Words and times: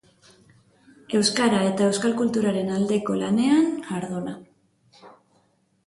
Euskara 1.19 1.59
eta 1.67 1.85
Euskal 1.91 2.17
kulturaren 2.23 2.73
aldeko 2.79 3.21
lanean 3.21 3.71
jarduna. 3.93 4.39